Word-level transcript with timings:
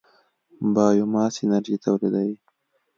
بایوماس 0.73 1.35
انرژي 1.43 1.75
تولیدوي. 1.83 2.35